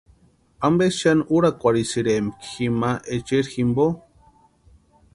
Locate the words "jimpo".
3.53-3.85